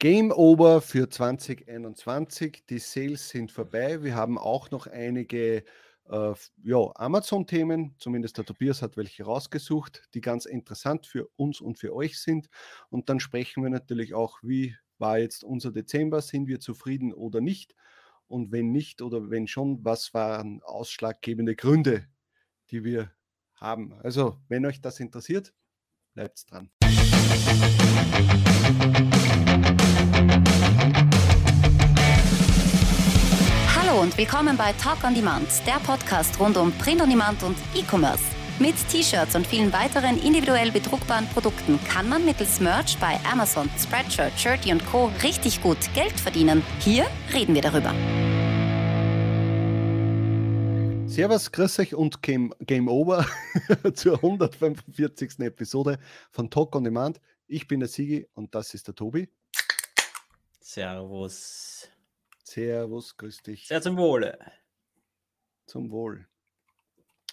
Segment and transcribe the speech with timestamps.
[0.00, 2.64] Game Over für 2021.
[2.70, 4.02] Die Sales sind vorbei.
[4.02, 5.62] Wir haben auch noch einige
[6.08, 6.32] äh,
[6.94, 12.18] Amazon-Themen, zumindest der Tobias hat welche rausgesucht, die ganz interessant für uns und für euch
[12.18, 12.48] sind.
[12.88, 17.42] Und dann sprechen wir natürlich auch, wie war jetzt unser Dezember, sind wir zufrieden oder
[17.42, 17.74] nicht?
[18.26, 22.06] Und wenn nicht oder wenn schon, was waren ausschlaggebende Gründe,
[22.70, 23.12] die wir
[23.54, 23.92] haben?
[24.02, 25.52] Also, wenn euch das interessiert,
[26.14, 26.70] bleibt dran.
[34.00, 37.54] Hallo und willkommen bei Talk on Demand, der Podcast rund um Print on Demand und
[37.74, 38.24] E-Commerce.
[38.58, 44.32] Mit T-Shirts und vielen weiteren individuell bedruckbaren Produkten kann man mittels Merch bei Amazon, Spreadshirt,
[44.38, 45.10] Shirty und Co.
[45.22, 46.62] richtig gut Geld verdienen.
[46.78, 47.92] Hier reden wir darüber.
[51.06, 53.26] Servus, grüß euch und Game, Game Over
[53.94, 55.40] zur 145.
[55.40, 55.98] Episode
[56.30, 57.20] von Talk on Demand.
[57.48, 59.28] Ich bin der Sigi und das ist der Tobi.
[60.58, 61.89] Servus.
[62.50, 63.68] Servus, grüß dich.
[63.68, 64.36] Sehr zum Wohle.
[65.66, 66.26] Zum Wohl.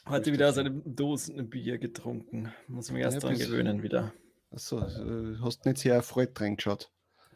[0.05, 2.53] Heute wieder aus einem Dosenbier getrunken.
[2.67, 4.13] Muss mich erst ja, dran gewöhnen wieder.
[4.51, 6.91] Achso, äh, hast nicht sehr erfreut reingeschaut.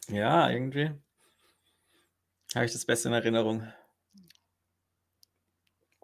[0.10, 0.92] Ja, irgendwie.
[2.54, 3.68] Habe ich das besser in Erinnerung.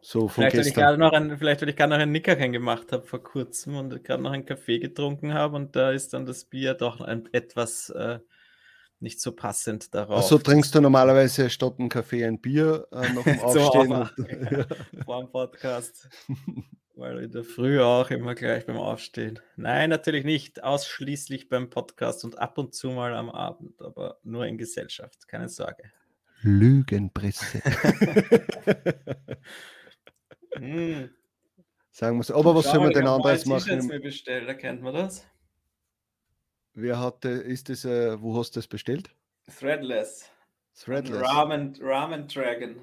[0.02, 0.84] So von vielleicht, gestern.
[0.84, 3.76] Weil ich noch ein, vielleicht, weil ich gerade noch ein Nickerchen gemacht habe vor kurzem
[3.76, 7.32] und gerade noch einen Kaffee getrunken habe und da ist dann das Bier doch ein,
[7.34, 8.18] etwas äh,
[9.00, 10.18] nicht so passend darauf.
[10.18, 13.92] Also trinkst du normalerweise statt einem Kaffee ein Bier äh, noch im Aufstehen?
[13.92, 14.12] und,
[14.52, 14.66] ja.
[15.06, 16.10] Vor dem Podcast.
[16.96, 19.40] Weil in der Früh auch immer gleich beim Aufstehen.
[19.56, 20.64] Nein, natürlich nicht.
[20.64, 25.28] Ausschließlich beim Podcast und ab und zu mal am Abend, aber nur in Gesellschaft.
[25.28, 25.84] Keine Sorge.
[26.42, 27.62] Lügenpresse.
[30.56, 31.10] hm.
[31.92, 32.36] Sagen wir so.
[32.36, 33.86] Aber was soll man denn anderes machen?
[33.86, 35.24] Mir bestellt, erkennt man das?
[36.80, 39.10] Wer hatte, ist das, äh, wo hast du das bestellt?
[39.60, 40.30] Threadless.
[40.80, 41.28] Threadless.
[41.28, 42.76] Ramen, Ramen Dragon.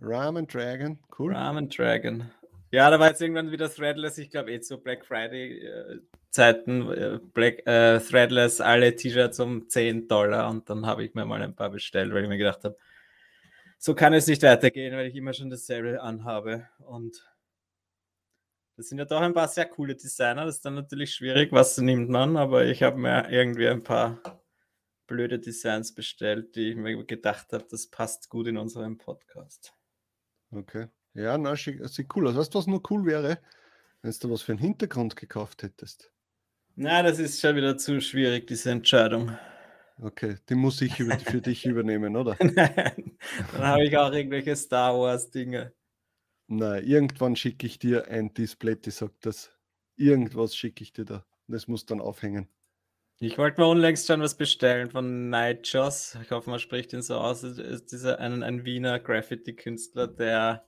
[0.00, 1.36] Ramen Dragon, cool.
[1.36, 2.28] Ramen Dragon.
[2.72, 6.90] Ja, da war jetzt irgendwann wieder Threadless, ich glaube eh zu Black Friday äh, Zeiten,
[6.90, 11.40] äh, Black, äh, Threadless, alle T-Shirts um 10 Dollar und dann habe ich mir mal
[11.40, 12.76] ein paar bestellt, weil ich mir gedacht habe,
[13.78, 17.24] so kann es nicht weitergehen, weil ich immer schon dasselbe anhabe und
[18.78, 20.44] das sind ja doch ein paar sehr coole Designer.
[20.44, 24.40] Das ist dann natürlich schwierig, was nimmt man, aber ich habe mir irgendwie ein paar
[25.08, 29.74] blöde Designs bestellt, die ich mir gedacht habe, das passt gut in unserem Podcast.
[30.52, 30.86] Okay.
[31.14, 32.36] Ja, na, sieht cool aus.
[32.36, 33.40] Weißt du, was nur cool wäre,
[34.02, 36.12] wenn du was für einen Hintergrund gekauft hättest?
[36.76, 39.36] Na, das ist schon wieder zu schwierig, diese Entscheidung.
[40.00, 42.36] Okay, die muss ich für dich übernehmen, oder?
[42.40, 43.18] Nein,
[43.52, 45.72] dann habe ich auch irgendwelche Star Wars-Dinge.
[46.48, 49.52] Nein, irgendwann schicke ich dir ein Display, die sagt das.
[49.96, 51.26] Irgendwas schicke ich dir da.
[51.46, 52.48] Das muss dann aufhängen.
[53.20, 56.16] Ich wollte mir unlängst schon was bestellen von Nightjoss.
[56.22, 57.42] Ich hoffe, man spricht ihn so aus.
[57.42, 60.64] Es ist dieser ein, ein Wiener Graffiti-Künstler, der,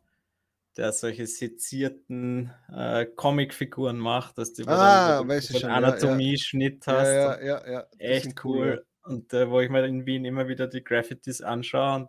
[0.77, 6.93] der solche sezierten äh, Comicfiguren macht, dass du ah, so Anatomie-Schnitt ja.
[6.93, 7.09] hast.
[7.09, 8.59] Ja, ja, ja, Echt cool.
[8.59, 8.87] cool.
[9.05, 12.09] Und äh, wo ich mir in Wien immer wieder die Graffitis anschaue und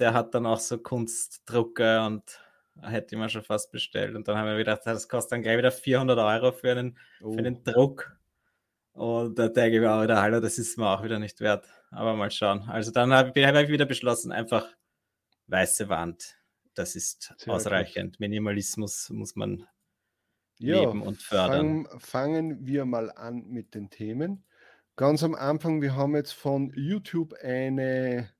[0.00, 2.40] der hat dann auch so Kunstdrucke und
[2.82, 4.14] hätte ich mir schon fast bestellt.
[4.14, 7.32] Und dann haben wir gedacht, das kostet dann gleich wieder 400 Euro für einen, oh.
[7.32, 8.16] für einen Druck.
[8.92, 11.66] Und da denke ich mir auch wieder, hallo, das ist mir auch wieder nicht wert.
[11.90, 12.62] Aber mal schauen.
[12.68, 14.68] Also dann habe hab ich wieder beschlossen, einfach
[15.46, 16.36] weiße Wand.
[16.74, 18.14] Das ist Sehr ausreichend.
[18.14, 18.20] Gut.
[18.20, 19.66] Minimalismus muss man
[20.58, 21.86] ja, leben und fördern.
[21.86, 24.44] Fang, fangen wir mal an mit den Themen.
[24.96, 28.30] Ganz am Anfang, wir haben jetzt von YouTube eine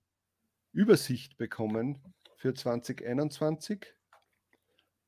[0.72, 1.99] Übersicht bekommen
[2.37, 3.87] für 2021.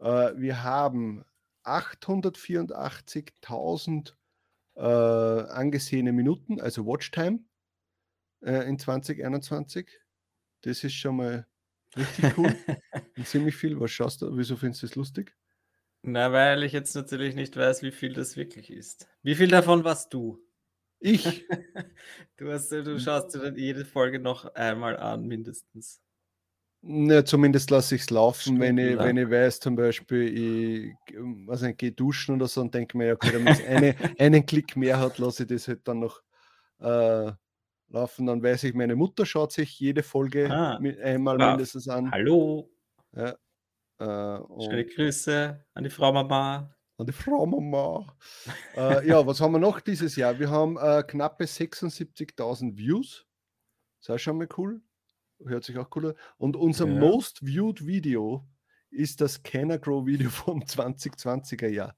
[0.02, 1.24] Äh, wir haben
[1.64, 4.14] 884.000
[4.74, 7.40] äh, angesehene Minuten, also Watchtime
[8.44, 9.88] äh, in 2021.
[10.62, 11.46] Das ist schon mal
[11.96, 12.54] richtig cool.
[13.24, 13.80] ziemlich viel.
[13.80, 14.36] Was schaust du?
[14.36, 15.34] Wieso findest du das lustig?
[16.02, 19.08] Na, weil ich jetzt natürlich nicht weiß, wie viel das wirklich ist.
[19.22, 20.44] Wie viel davon warst du?
[20.98, 21.46] Ich.
[22.36, 26.02] du, hast, du schaust dir dann jede Folge noch einmal an, mindestens.
[26.84, 31.62] Ne, zumindest lasse ich es laufen, wenn ich, wenn ich weiß, zum Beispiel, ich was
[31.62, 34.98] nicht, gehe duschen oder so und denke mir, okay, wenn es eine, einen Klick mehr
[34.98, 36.20] hat, lasse ich das halt dann noch
[36.80, 37.30] äh,
[37.88, 38.26] laufen.
[38.26, 41.50] Dann weiß ich, meine Mutter schaut sich jede Folge ah, mit, einmal ja.
[41.50, 42.10] mindestens an.
[42.10, 42.68] Hallo.
[43.14, 43.36] Ja,
[44.00, 46.74] äh, Schöne Grüße an die Frau Mama.
[46.98, 48.12] An die Frau Mama.
[48.76, 50.36] äh, ja, was haben wir noch dieses Jahr?
[50.40, 53.24] Wir haben äh, knappe 76.000 Views.
[54.00, 54.82] Das ist auch schon mal cool
[55.46, 56.14] hört sich auch cool an.
[56.38, 56.94] Und unser ja.
[56.94, 58.46] most viewed Video
[58.90, 61.96] ist das Canna Grow Video vom 2020er Jahr.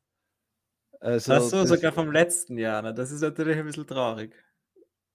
[1.00, 2.81] Also Ach so, sogar vom letzten Jahr.
[2.81, 2.94] Ne?
[2.94, 4.35] Das ist natürlich ein bisschen traurig.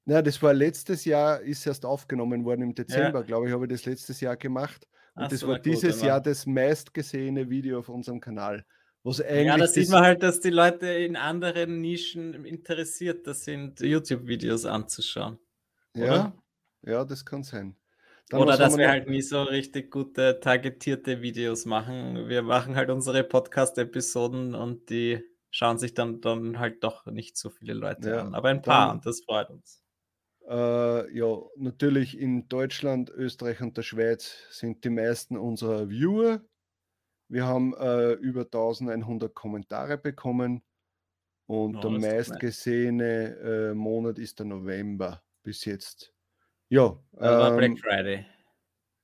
[0.06, 3.26] Na, das war letztes Jahr, ist erst aufgenommen worden im Dezember, ja.
[3.26, 4.88] glaube ich, habe ich das letztes Jahr gemacht.
[5.16, 8.66] Und Ach das so, war dieses gut, Jahr das meistgesehene Video auf unserem Kanal.
[9.04, 14.66] ja, da sieht man halt, dass die Leute in anderen Nischen interessiert das sind, YouTube-Videos
[14.66, 15.40] anzuschauen.
[15.96, 16.34] Ja,
[16.84, 17.76] ja, das kann sein.
[18.30, 22.30] Dann Oder dass wir halt nie so richtig gute targetierte Videos machen.
[22.30, 27.50] Wir machen halt unsere Podcast-Episoden und die schauen sich dann, dann halt doch nicht so
[27.50, 28.36] viele Leute ja, an.
[28.36, 29.84] Aber ein paar dann, und das freut uns.
[30.48, 36.42] Äh, ja, natürlich in Deutschland, Österreich und der Schweiz sind die meisten unserer Viewer.
[37.30, 40.64] Wir haben äh, über 1100 Kommentare bekommen
[41.48, 46.14] und oh, der meistgesehene äh, Monat ist der November bis jetzt.
[46.70, 46.98] Ja.
[47.20, 48.26] Ähm, Black Friday.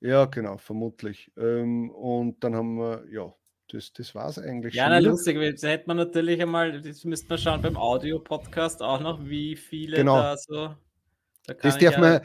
[0.00, 1.30] Ja, genau, vermutlich.
[1.36, 3.32] Ähm, und dann haben wir, ja,
[3.68, 4.74] das, das war es eigentlich.
[4.74, 9.00] Ja, na, lustig, jetzt hätte man natürlich einmal, das müsste man schauen beim Audio-Podcast auch
[9.00, 10.18] noch, wie viele genau.
[10.18, 10.74] da so.
[11.46, 12.20] Da das, darf ja man,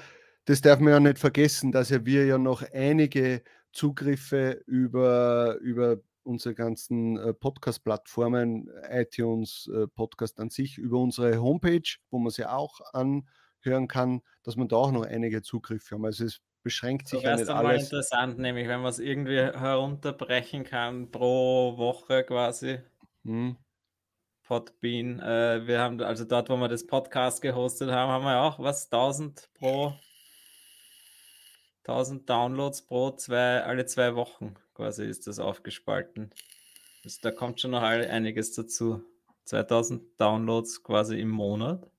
[0.46, 3.42] das darf man ja nicht vergessen, dass ja wir ja noch einige
[3.72, 11.98] Zugriffe über, über unsere ganzen äh, Podcast-Plattformen, iTunes, äh, Podcast an sich, über unsere Homepage,
[12.12, 12.82] wo man sie auch
[13.66, 16.06] anhören kann, dass man da auch noch einige Zugriffe haben.
[16.06, 17.64] Also es beschränkt sich ja nicht alles.
[17.64, 22.80] mal interessant, nämlich wenn man es irgendwie herunterbrechen kann pro Woche quasi.
[23.24, 23.58] Hm.
[24.44, 25.20] Podbean.
[25.20, 28.92] Äh, wir haben also dort, wo wir das Podcast gehostet haben, haben wir auch was
[28.92, 29.94] 1000 pro
[31.88, 36.32] 1000 Downloads pro zwei alle zwei Wochen quasi ist das aufgespalten.
[37.04, 39.04] Also da kommt schon noch einiges dazu.
[39.46, 41.90] 2000 Downloads quasi im Monat.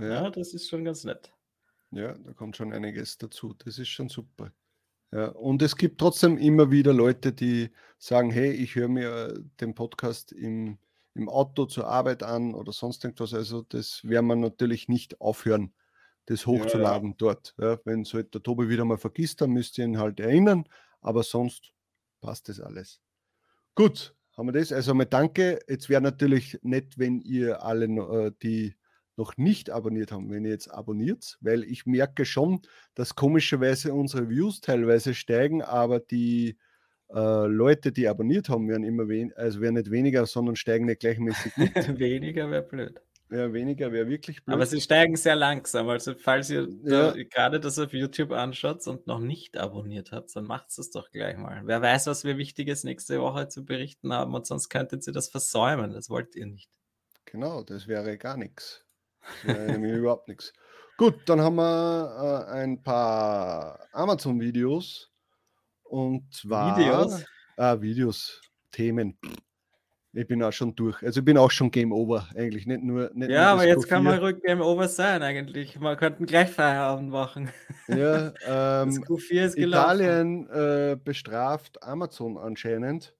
[0.00, 0.24] Ja.
[0.24, 1.32] ja, das ist schon ganz nett.
[1.90, 3.54] Ja, da kommt schon einiges dazu.
[3.54, 4.52] Das ist schon super.
[5.12, 9.74] Ja, und es gibt trotzdem immer wieder Leute, die sagen, hey, ich höre mir den
[9.74, 10.78] Podcast im,
[11.14, 13.34] im Auto zur Arbeit an oder sonst irgendwas.
[13.34, 15.74] Also das werden wir natürlich nicht aufhören,
[16.26, 17.16] das hochzuladen ja, ja.
[17.18, 17.54] dort.
[17.58, 20.64] Ja, wenn es halt der Tobi wieder mal vergisst, dann müsst ihr ihn halt erinnern.
[21.00, 21.72] Aber sonst
[22.20, 23.00] passt das alles.
[23.74, 24.72] Gut, haben wir das.
[24.72, 25.58] Also mal danke.
[25.68, 28.76] Jetzt wäre natürlich nett, wenn ihr alle, äh, die
[29.20, 32.62] noch nicht abonniert haben, wenn ihr jetzt abonniert, weil ich merke schon,
[32.94, 36.56] dass komischerweise unsere Views teilweise steigen, aber die
[37.12, 41.00] äh, Leute, die abonniert haben, werden immer weniger, also werden nicht weniger, sondern steigen nicht
[41.00, 41.74] gleichmäßig mit.
[41.98, 42.98] weniger wäre blöd.
[43.30, 44.54] Ja, weniger wäre wirklich blöd.
[44.54, 45.88] Aber sie steigen sehr langsam.
[45.88, 47.12] Also, falls ihr ja.
[47.12, 51.10] da, gerade das auf YouTube anschaut und noch nicht abonniert habt, dann macht es doch
[51.10, 51.60] gleich mal.
[51.64, 55.28] Wer weiß, was wir Wichtiges nächste Woche zu berichten haben und sonst könntet ihr das
[55.28, 55.92] versäumen.
[55.92, 56.70] Das wollt ihr nicht.
[57.26, 58.84] Genau, das wäre gar nichts.
[59.44, 60.52] Nämlich überhaupt nichts.
[60.96, 65.10] Gut, dann haben wir äh, ein paar Amazon-Videos.
[65.84, 66.76] Und zwar.
[66.76, 67.24] Videos?
[67.56, 68.40] Äh, Videos,
[68.70, 69.18] Themen.
[70.12, 71.02] Ich bin auch schon durch.
[71.02, 72.66] Also ich bin auch schon Game Over eigentlich.
[72.66, 73.10] Nicht nur.
[73.14, 75.78] Nicht ja, nur aber jetzt kann man ruhig Game Over sein eigentlich.
[75.78, 77.50] Man könnte gleich Feierabend machen.
[77.88, 80.00] Ja, ähm, das Q4 ist gelaufen.
[80.00, 83.14] Italien äh, bestraft Amazon anscheinend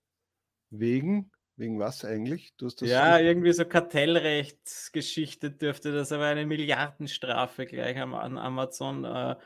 [0.71, 1.31] wegen
[1.61, 2.55] Wegen was eigentlich?
[2.81, 3.27] ja, nicht...
[3.27, 9.05] irgendwie so Kartellrechtsgeschichte dürfte das, aber eine Milliardenstrafe gleich an Amazon.
[9.05, 9.37] Äh,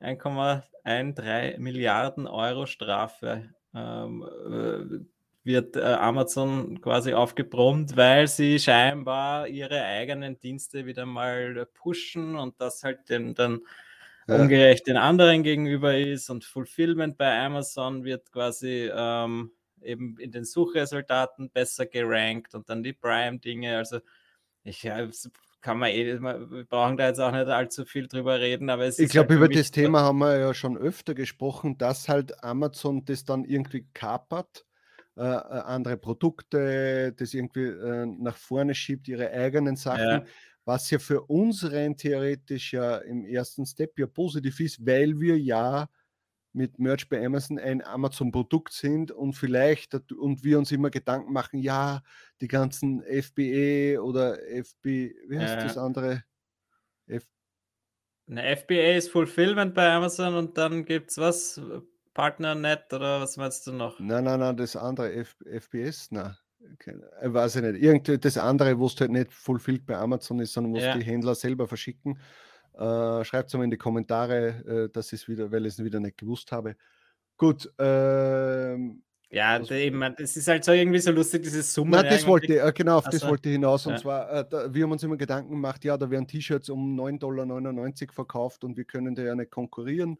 [0.00, 5.04] 1,13 Milliarden Euro Strafe ähm, äh,
[5.44, 12.60] wird äh, Amazon quasi aufgebrummt, weil sie scheinbar ihre eigenen Dienste wieder mal pushen und
[12.60, 13.60] das halt den, dann
[14.26, 14.40] ja.
[14.40, 19.52] ungerecht den anderen gegenüber ist und Fulfillment bei Amazon wird quasi ähm,
[19.84, 23.76] eben in den Suchresultaten besser gerankt und dann die Prime-Dinge.
[23.76, 24.00] Also
[24.62, 25.06] ich ja,
[25.60, 28.98] kann man eh, wir brauchen da jetzt auch nicht allzu viel drüber reden, aber es
[28.98, 33.04] Ich glaube, halt über das Thema haben wir ja schon öfter gesprochen, dass halt Amazon
[33.04, 34.66] das dann irgendwie kapert,
[35.16, 40.00] äh, äh, andere Produkte, das irgendwie äh, nach vorne schiebt, ihre eigenen Sachen.
[40.02, 40.24] Ja.
[40.66, 45.38] Was ja für uns rein theoretisch ja im ersten Step ja positiv ist, weil wir
[45.38, 45.88] ja
[46.54, 51.58] mit Merch bei Amazon ein Amazon-Produkt sind und vielleicht und wir uns immer Gedanken machen,
[51.58, 52.02] ja,
[52.40, 54.84] die ganzen FBA oder FB,
[55.28, 55.62] wie heißt ja.
[55.62, 56.22] das andere?
[57.06, 57.24] F
[58.28, 61.60] Eine FBA ist Fulfillment bei Amazon und dann gibt es was?
[62.14, 63.98] Partnernet oder was meinst du noch?
[63.98, 66.36] Nein, nein, nein, das andere F FBS, nein.
[66.74, 67.82] Okay, weiß ich nicht.
[67.82, 70.96] Irgendwie das andere, wo es halt nicht fulfilled bei Amazon ist, sondern wo ja.
[70.96, 72.18] die Händler selber verschicken.
[72.74, 75.84] Äh, Schreibt es mal in die Kommentare, äh, dass ich es wieder, weil ich es
[75.84, 76.76] wieder nicht gewusst habe.
[77.36, 77.72] Gut.
[77.78, 81.96] Ähm, ja, also, eben, das ist halt so irgendwie so lustig, diese Summe.
[81.96, 83.86] Nein, das wollte, äh, genau, auf also, das wollte ich hinaus.
[83.86, 83.98] Und ja.
[83.98, 87.18] zwar, äh, da, wir haben uns immer Gedanken gemacht, ja, da werden T-Shirts um 9,99
[87.18, 90.18] Dollar verkauft und wir können da ja nicht konkurrieren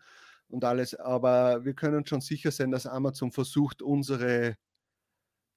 [0.49, 0.95] und alles.
[0.95, 4.57] Aber wir können schon sicher sein, dass Amazon versucht, unsere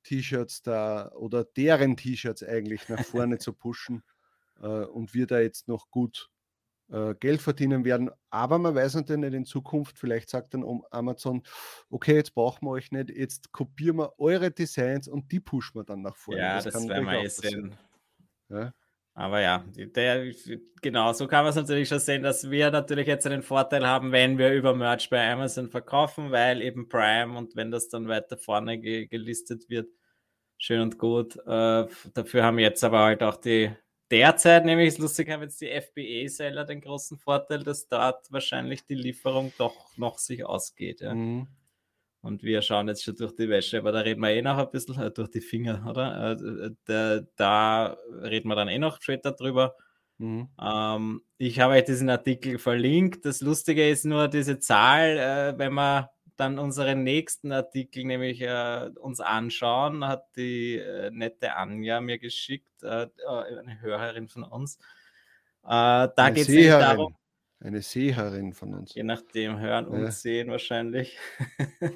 [0.04, 4.04] T-Shirts da oder deren T-Shirts eigentlich nach vorne zu pushen
[4.62, 6.30] äh, und wir da jetzt noch gut
[6.90, 8.10] äh, Geld verdienen werden.
[8.30, 11.44] Aber man weiß natürlich nicht in Zukunft, vielleicht sagt dann Amazon,
[11.90, 15.84] okay, jetzt brauchen wir euch nicht, jetzt kopieren wir eure Designs und die pushen wir
[15.84, 16.42] dann nach vorne.
[16.42, 17.76] Ja, das, das werden wir eh sehen.
[18.50, 18.74] Ja?
[19.14, 20.32] Aber ja, der,
[20.80, 24.12] genau, so kann man es natürlich schon sehen, dass wir natürlich jetzt einen Vorteil haben,
[24.12, 28.38] wenn wir über Merch bei Amazon verkaufen, weil eben Prime und wenn das dann weiter
[28.38, 29.90] vorne ge gelistet wird,
[30.60, 31.36] schön und gut.
[31.48, 33.72] Äh, dafür haben jetzt aber halt auch die
[34.12, 38.96] derzeit nämlich ist lustig, haben jetzt die FBA-Seller den großen Vorteil, dass dort wahrscheinlich die
[38.96, 41.02] Lieferung doch noch sich ausgeht.
[41.02, 41.14] Ja.
[41.14, 41.48] Mhm.
[42.22, 44.70] Und wir schauen jetzt schon durch die Wäsche, aber da reden wir eh noch ein
[44.72, 46.32] bisschen äh, durch die Finger, oder?
[46.32, 49.76] Äh, da, da, reden wir dann eh noch später drüber.
[50.18, 50.50] Mhm.
[50.60, 53.24] Ähm, ich habe euch diesen Artikel verlinkt.
[53.26, 56.08] Das Lustige ist nur diese Zahl, äh, wenn man
[56.38, 62.84] dann unseren nächsten Artikel nämlich äh, uns anschauen, hat die äh, nette Anja mir geschickt,
[62.84, 64.78] äh, äh eine Hörerin von uns.
[65.64, 67.16] Äh, da geht es darum.
[67.60, 68.94] Eine Seherin von uns.
[68.94, 70.12] Je nachdem, hören und ja.
[70.12, 71.18] sehen wahrscheinlich.
[71.82, 71.90] äh,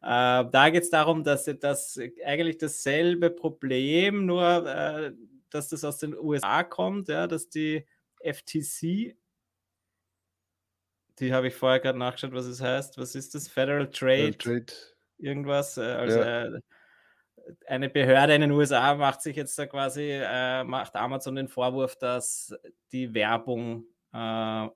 [0.00, 5.14] da geht es darum, dass das eigentlich dasselbe Problem, nur
[5.50, 7.86] dass das aus den USA kommt, ja, dass die
[8.18, 9.16] FTC
[11.18, 12.98] die habe ich vorher gerade nachgeschaut, was es heißt.
[12.98, 13.48] Was ist das?
[13.48, 14.32] Federal Trade?
[14.32, 14.72] Federal Trade.
[15.18, 15.76] Irgendwas.
[15.76, 16.44] Äh, also ja.
[16.46, 16.60] Äh,
[17.66, 21.96] eine Behörde in den USA macht sich jetzt da quasi, äh, macht Amazon den Vorwurf,
[21.96, 22.54] dass
[22.92, 24.68] die Werbung äh,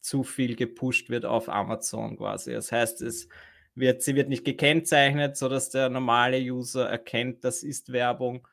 [0.00, 2.52] zu viel gepusht wird auf Amazon quasi.
[2.52, 3.28] Das heißt, es
[3.74, 8.46] wird, sie wird nicht gekennzeichnet, sodass der normale User erkennt, das ist Werbung.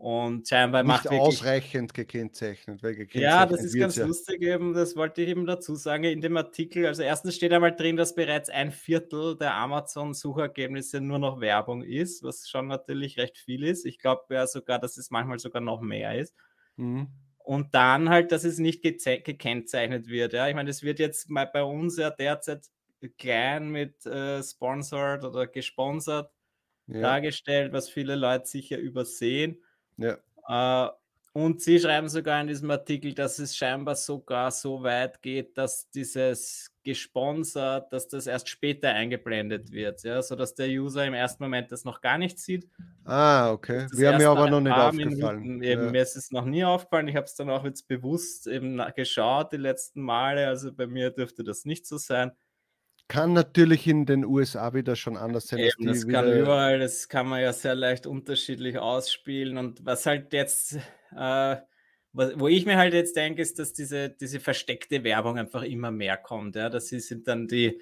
[0.00, 4.06] Und scheinbar macht wirklich, ausreichend gekennzeichnet, gekennzeichnet Ja, das ist ganz ja.
[4.06, 6.86] lustig eben, das wollte ich eben dazu sagen in dem Artikel.
[6.86, 12.22] Also erstens steht einmal drin, dass bereits ein Viertel der Amazon-Suchergebnisse nur noch Werbung ist,
[12.22, 13.84] was schon natürlich recht viel ist.
[13.84, 16.34] Ich glaube ja sogar, dass es manchmal sogar noch mehr ist.
[16.76, 17.08] Mhm.
[17.36, 20.32] Und dann halt, dass es nicht gekennzeichnet wird.
[20.32, 22.70] Ja, ich meine, es wird jetzt mal bei uns ja derzeit
[23.18, 26.32] klein mit äh, sponsored oder gesponsert
[26.86, 27.02] ja.
[27.02, 29.62] dargestellt, was viele Leute sicher übersehen.
[30.00, 30.86] Ja.
[30.86, 30.90] Äh,
[31.32, 35.88] und sie schreiben sogar in diesem Artikel, dass es scheinbar sogar so weit geht, dass
[35.90, 41.70] dieses gesponsert, dass das erst später eingeblendet wird, ja, sodass der User im ersten Moment
[41.70, 42.68] das noch gar nicht sieht.
[43.04, 43.86] Ah, okay.
[43.92, 45.40] Wir haben mir aber noch nicht aufgefallen.
[45.40, 45.90] Minuten, eben, ja.
[45.90, 47.06] Mir ist es noch nie aufgefallen.
[47.06, 50.48] Ich habe es dann auch jetzt bewusst eben geschaut die letzten Male.
[50.48, 52.32] Also bei mir dürfte das nicht so sein
[53.10, 55.58] kann natürlich in den USA wieder schon anders sein.
[55.58, 59.58] Eben, das kann überall, das kann man ja sehr leicht unterschiedlich ausspielen.
[59.58, 60.78] Und was halt jetzt,
[61.16, 61.56] äh,
[62.12, 66.16] wo ich mir halt jetzt denke, ist, dass diese, diese versteckte Werbung einfach immer mehr
[66.18, 66.54] kommt.
[66.54, 66.70] Ja?
[66.70, 67.80] Das sind dann die,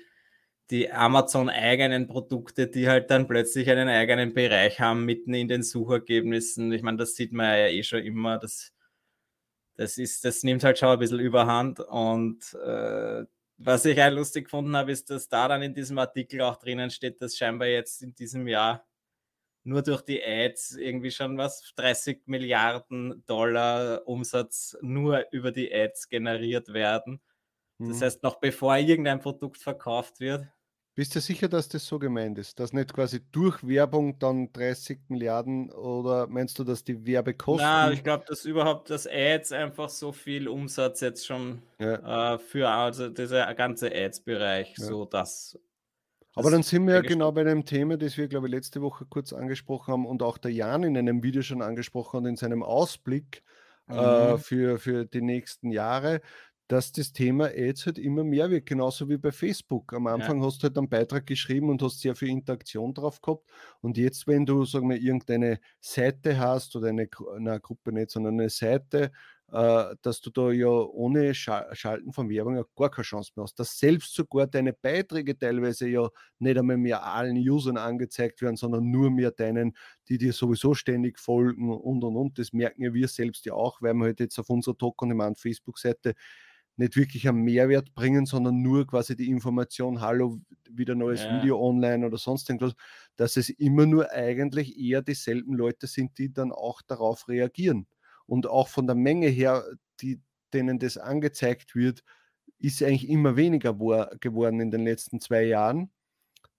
[0.70, 6.72] die Amazon-eigenen Produkte, die halt dann plötzlich einen eigenen Bereich haben, mitten in den Suchergebnissen.
[6.72, 8.38] Ich meine, das sieht man ja eh schon immer.
[8.38, 8.72] Das,
[9.76, 13.24] das, ist, das nimmt halt schon ein bisschen überhand und äh,
[13.58, 16.90] was ich auch lustig gefunden habe, ist, dass da dann in diesem Artikel auch drinnen
[16.90, 18.86] steht, dass scheinbar jetzt in diesem Jahr
[19.64, 26.08] nur durch die Ads irgendwie schon was 30 Milliarden Dollar Umsatz nur über die Ads
[26.08, 27.20] generiert werden.
[27.78, 28.02] Das mhm.
[28.02, 30.46] heißt, noch bevor irgendein Produkt verkauft wird,
[30.98, 32.58] bist du sicher, dass das so gemeint ist?
[32.58, 37.64] Dass nicht quasi durch Werbung dann 30 Milliarden oder meinst du, dass die Werbekosten.
[37.64, 42.34] Na, ich glaube, dass überhaupt das Ads einfach so viel Umsatz jetzt schon ja.
[42.34, 44.86] äh, für also dieser ganze Ads-Bereich, ja.
[44.86, 45.56] so dass.
[46.34, 49.06] Aber dann sind wir ja genau bei dem Thema, das wir, glaube ich, letzte Woche
[49.08, 52.64] kurz angesprochen haben und auch der Jan in einem Video schon angesprochen hat, in seinem
[52.64, 53.44] Ausblick
[53.88, 53.98] äh, mhm.
[54.34, 56.22] äh, für, für die nächsten Jahre
[56.68, 59.94] dass das Thema Ads halt immer mehr wird, genauso wie bei Facebook.
[59.94, 60.46] Am Anfang ja.
[60.46, 63.50] hast du halt einen Beitrag geschrieben und hast sehr viel Interaktion drauf gehabt.
[63.80, 68.34] Und jetzt, wenn du, sagen wir, irgendeine Seite hast oder eine, eine Gruppe nicht, sondern
[68.34, 69.12] eine Seite,
[69.50, 73.58] äh, dass du da ja ohne Schalten von Werbung ja gar keine Chance mehr hast.
[73.58, 78.90] Dass selbst sogar deine Beiträge teilweise ja nicht einmal mehr allen Usern angezeigt werden, sondern
[78.90, 79.74] nur mehr deinen,
[80.10, 82.38] die dir sowieso ständig folgen und und und.
[82.38, 85.08] Das merken ja wir selbst ja auch, weil wir halt jetzt auf unserer Talk on
[85.08, 86.14] Demand Facebook-Seite
[86.78, 91.36] nicht wirklich einen Mehrwert bringen, sondern nur quasi die Information, hallo, wieder neues ja.
[91.36, 92.74] Video online oder sonst irgendwas,
[93.16, 97.86] dass es immer nur eigentlich eher dieselben Leute sind, die dann auch darauf reagieren.
[98.26, 99.64] Und auch von der Menge her,
[100.00, 100.20] die,
[100.52, 102.04] denen das angezeigt wird,
[102.58, 103.74] ist eigentlich immer weniger
[104.20, 105.90] geworden in den letzten zwei Jahren.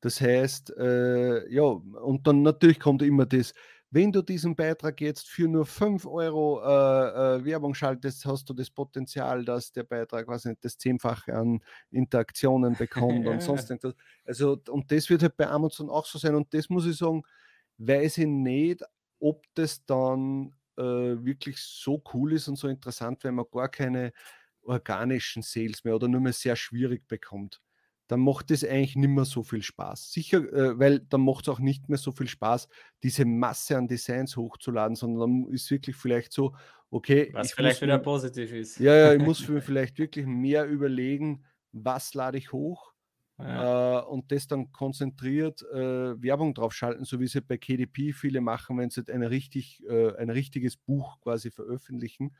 [0.01, 3.53] Das heißt, äh, ja, und dann natürlich kommt immer das,
[3.91, 8.53] wenn du diesen Beitrag jetzt für nur 5 Euro äh, äh, Werbung schaltest, hast du
[8.53, 13.95] das Potenzial, dass der Beitrag, was nicht, das Zehnfache an Interaktionen bekommt und sonst irgendwas.
[14.25, 16.35] Also, und das wird halt bei Amazon auch so sein.
[16.35, 17.23] Und das muss ich sagen,
[17.77, 18.83] weiß ich nicht,
[19.19, 24.13] ob das dann äh, wirklich so cool ist und so interessant, wenn man gar keine
[24.61, 27.61] organischen Sales mehr oder nur mehr sehr schwierig bekommt,
[28.09, 30.11] dann macht es eigentlich nicht mehr so viel Spaß.
[30.11, 32.67] Sicher, äh, weil dann macht es auch nicht mehr so viel Spaß,
[33.03, 36.55] diese Masse an Designs hochzuladen, sondern dann ist wirklich vielleicht so,
[36.89, 37.29] okay.
[37.33, 38.79] Was vielleicht wieder mir, positiv ist.
[38.79, 42.93] Ja, ja, ich muss mir vielleicht wirklich mehr überlegen, was lade ich hoch
[43.37, 43.99] ja.
[43.99, 48.79] äh, und das dann konzentriert äh, Werbung draufschalten, so wie sie bei KDP viele machen,
[48.79, 52.35] wenn sie ein, richtig, äh, ein richtiges Buch quasi veröffentlichen.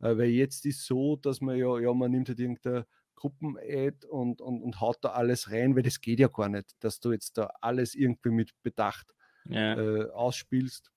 [0.00, 4.40] Äh, weil jetzt ist so, dass man ja, ja man nimmt halt irgendeine Gruppen-Ad und,
[4.40, 7.36] und, und haut da alles rein, weil das geht ja gar nicht, dass du jetzt
[7.38, 9.14] da alles irgendwie mit Bedacht
[9.48, 9.76] ja.
[9.76, 10.92] äh, ausspielst.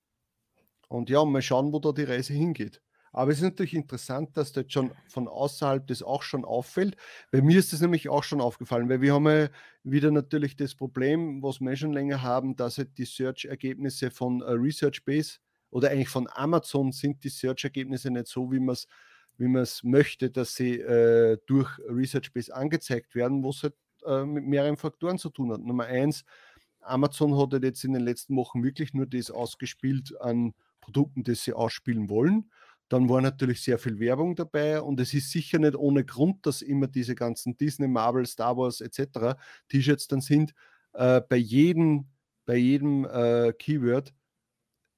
[0.87, 2.81] Und ja, mal schauen, wo da die Reise hingeht.
[3.11, 6.95] Aber es ist natürlich interessant, dass das schon von außerhalb das auch schon auffällt.
[7.31, 9.49] Bei mir ist das nämlich auch schon aufgefallen, weil wir haben ja
[9.83, 14.51] wieder natürlich das Problem, was wir schon länger haben, dass halt die Search-Ergebnisse von uh,
[14.51, 15.39] Research Base
[15.71, 18.87] oder eigentlich von Amazon sind die Search-Ergebnisse nicht so, wie man es
[19.39, 23.73] wie man es möchte, dass sie äh, durch Research Base angezeigt werden, wo es halt
[24.05, 25.61] äh, mit mehreren Faktoren zu tun hat.
[25.61, 26.25] Nummer eins,
[26.81, 31.43] Amazon hat halt jetzt in den letzten Wochen wirklich nur das ausgespielt an Produkten, das
[31.43, 32.51] sie ausspielen wollen.
[32.89, 36.61] Dann war natürlich sehr viel Werbung dabei und es ist sicher nicht ohne Grund, dass
[36.61, 39.39] immer diese ganzen Disney, Marvel, Star Wars etc.
[39.69, 40.53] T-Shirts dann sind.
[40.93, 42.07] Äh, bei jedem,
[42.45, 44.13] bei jedem äh, Keyword,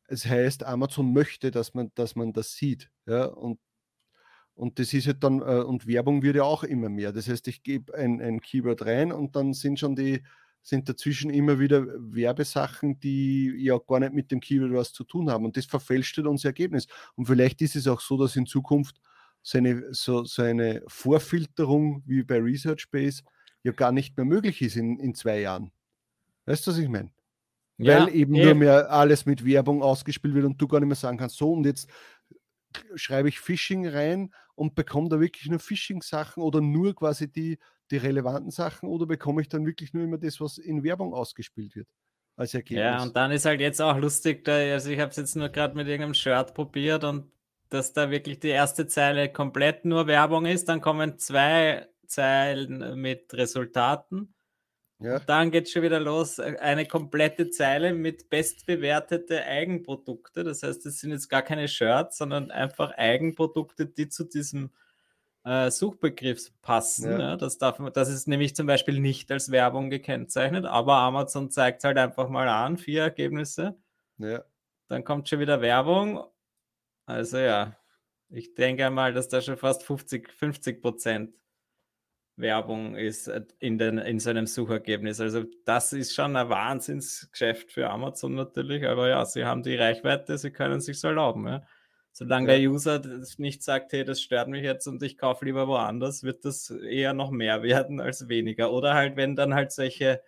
[0.08, 2.90] es heißt, Amazon möchte, dass man, dass man das sieht.
[3.06, 3.26] Ja?
[3.26, 3.60] Und,
[4.56, 7.12] und das ist halt dann, äh, und Werbung wird ja auch immer mehr.
[7.12, 10.22] Das heißt, ich gebe ein, ein Keyword rein und dann sind schon die,
[10.62, 15.30] sind dazwischen immer wieder Werbesachen, die ja gar nicht mit dem Keyword was zu tun
[15.30, 15.46] haben.
[15.46, 16.88] Und das verfälscht unser Ergebnis.
[17.16, 19.02] Und vielleicht ist es auch so, dass in Zukunft
[19.42, 23.24] so eine, so, so eine Vorfilterung wie bei ResearchBase
[23.64, 25.72] ja gar nicht mehr möglich ist in, in zwei Jahren.
[26.46, 27.12] Weißt du, was ich meine?
[27.78, 30.88] Ja, Weil eben, eben nur mehr alles mit Werbung ausgespielt wird und du gar nicht
[30.88, 31.90] mehr sagen kannst, so und jetzt
[32.96, 37.60] schreibe ich Phishing rein und bekomme da wirklich nur Phishing-Sachen oder nur quasi die,
[37.90, 41.76] die relevanten Sachen oder bekomme ich dann wirklich nur immer das, was in Werbung ausgespielt
[41.76, 41.88] wird?
[42.36, 42.80] Als Ergebnis.
[42.80, 45.50] Ja, und dann ist halt jetzt auch lustig, da, also ich habe es jetzt nur
[45.50, 47.32] gerade mit irgendeinem Shirt probiert und
[47.70, 53.34] dass da wirklich die erste Zeile komplett nur Werbung ist, dann kommen zwei Zeilen mit
[53.34, 54.34] Resultaten.
[55.02, 55.16] Ja.
[55.16, 60.44] Und dann geht es schon wieder los, eine komplette Zeile mit bestbewertete Eigenprodukte.
[60.44, 64.70] Das heißt, es sind jetzt gar keine Shirts, sondern einfach Eigenprodukte, die zu diesem
[65.44, 67.12] äh, Suchbegriff passen.
[67.12, 67.20] Ja.
[67.20, 71.84] Ja, das, darf, das ist nämlich zum Beispiel nicht als Werbung gekennzeichnet, aber Amazon zeigt
[71.84, 73.76] halt einfach mal an, vier Ergebnisse.
[74.20, 74.44] Ja.
[74.88, 76.24] Dann kommt schon wieder Werbung.
[77.08, 77.76] Also ja,
[78.30, 81.41] ich denke einmal, dass da schon fast 50, 50 Prozent
[82.36, 85.20] Werbung ist äh, in, den, in seinem Suchergebnis.
[85.20, 90.38] Also das ist schon ein Wahnsinnsgeschäft für Amazon natürlich, aber ja, sie haben die Reichweite,
[90.38, 91.48] sie können es sich erlauben.
[91.48, 91.64] Ja.
[92.14, 92.58] Solange ja.
[92.60, 93.02] der User
[93.38, 97.14] nicht sagt, hey, das stört mich jetzt und ich kaufe lieber woanders, wird das eher
[97.14, 98.72] noch mehr werden als weniger.
[98.72, 100.22] Oder halt, wenn dann halt solche,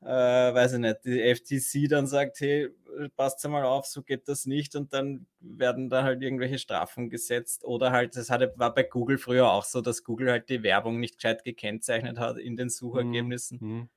[0.00, 2.68] äh, weiß ich nicht, die FTC dann sagt, hey,
[3.16, 7.64] passt mal auf, so geht das nicht und dann werden da halt irgendwelche Strafen gesetzt.
[7.64, 11.00] Oder halt, das hatte, war bei Google früher auch so, dass Google halt die Werbung
[11.00, 12.68] nicht gescheit gekennzeichnet hat in den.
[12.68, 13.58] Suchergebnissen.
[13.60, 13.88] Mhm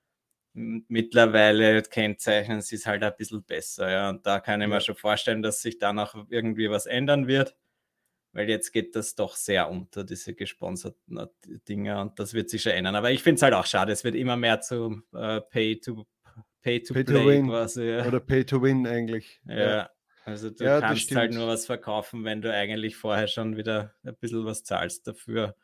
[0.54, 3.90] mittlerweile kennzeichnen sie es halt ein bisschen besser.
[3.90, 4.10] Ja.
[4.10, 4.76] Und da kann ich ja.
[4.76, 7.56] mir schon vorstellen, dass sich da noch irgendwie was ändern wird,
[8.34, 11.28] weil jetzt geht das doch sehr unter, diese gesponserten äh,
[11.68, 12.96] Dinge und das wird sich schon ändern.
[12.96, 16.06] Aber ich finde es halt auch schade, es wird immer mehr zu äh, Pay to
[16.62, 17.48] Pay to Pay Play to win.
[17.48, 17.84] quasi.
[17.84, 18.06] Ja.
[18.06, 19.42] Oder Pay to Win eigentlich.
[19.46, 19.58] Ja.
[19.58, 19.90] ja.
[20.24, 24.46] Also du kannst halt nur was verkaufen, wenn du eigentlich vorher schon wieder ein bisschen
[24.46, 25.56] was zahlst dafür.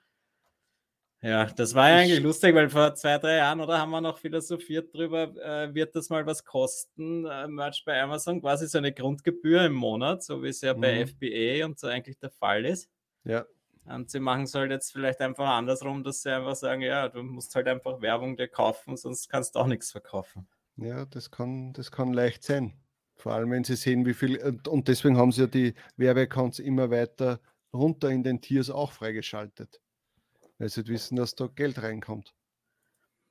[1.27, 4.17] Ja, das war ja eigentlich lustig, weil vor zwei, drei Jahren, oder haben wir noch
[4.17, 8.93] philosophiert drüber, äh, wird das mal was kosten, äh, Merch bei Amazon, quasi so eine
[8.93, 10.79] Grundgebühr im Monat, so wie es ja mhm.
[10.79, 12.89] bei FBA und so eigentlich der Fall ist.
[13.25, 13.45] Ja.
[13.83, 17.21] Und sie machen es halt jetzt vielleicht einfach andersrum, dass sie einfach sagen, ja, du
[17.23, 20.47] musst halt einfach Werbung dir kaufen, sonst kannst du auch nichts verkaufen.
[20.77, 22.71] Ja, das kann, das kann leicht sein.
[23.17, 24.37] Vor allem, wenn sie sehen, wie viel,
[24.69, 27.41] und deswegen haben sie ja die Werbeaccounts immer weiter
[27.73, 29.81] runter in den Tiers auch freigeschaltet
[30.57, 32.33] weil sie wissen, dass da Geld reinkommt.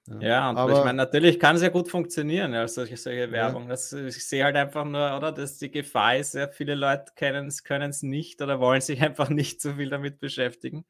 [0.09, 3.31] Ja, ja und aber, ich meine, natürlich kann es ja gut funktionieren, ja, solche, solche
[3.33, 3.65] Werbung.
[3.65, 3.71] Ja.
[3.71, 7.47] Das, ich sehe halt einfach nur, oder, dass die Gefahr ist, sehr viele Leute können
[7.91, 10.85] es nicht oder wollen sich einfach nicht so viel damit beschäftigen.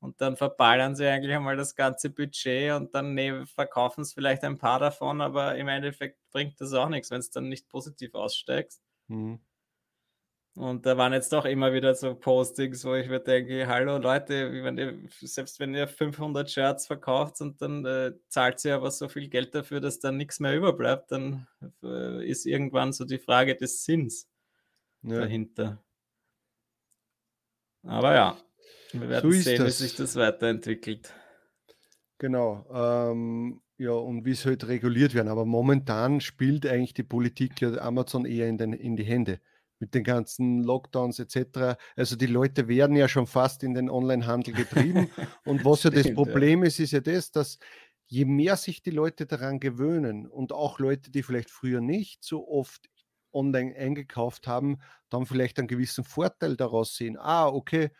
[0.00, 4.44] Und dann verballern sie eigentlich einmal das ganze Budget und dann ne, verkaufen es vielleicht
[4.44, 8.14] ein paar davon, aber im Endeffekt bringt das auch nichts, wenn es dann nicht positiv
[8.14, 8.82] aussteigst.
[9.08, 9.40] Mhm.
[10.56, 14.62] Und da waren jetzt doch immer wieder so Postings, wo ich mir denke, hallo Leute,
[14.62, 19.08] wenn ihr, selbst wenn ihr 500 Shirts verkauft und dann äh, zahlt ihr aber so
[19.08, 21.48] viel Geld dafür, dass dann nichts mehr überbleibt, dann
[21.82, 24.28] äh, ist irgendwann so die Frage des Sinns
[25.02, 25.18] ja.
[25.18, 25.82] dahinter.
[27.82, 28.38] Aber ja.
[28.92, 31.12] Wir werden so sehen, wie sich das weiterentwickelt.
[32.18, 32.64] Genau.
[32.72, 35.28] Ähm, ja, und wie es halt reguliert werden.
[35.28, 39.40] Aber momentan spielt eigentlich die Politik ja Amazon eher in, den, in die Hände
[39.78, 41.76] mit den ganzen Lockdowns etc.
[41.96, 45.10] Also die Leute werden ja schon fast in den Onlinehandel getrieben.
[45.44, 46.68] und was ja das Problem ja.
[46.68, 47.58] ist, ist ja das, dass
[48.06, 52.46] je mehr sich die Leute daran gewöhnen und auch Leute, die vielleicht früher nicht so
[52.48, 52.88] oft
[53.32, 54.78] online eingekauft haben,
[55.10, 57.16] dann vielleicht einen gewissen Vorteil daraus sehen.
[57.18, 57.90] Ah, okay,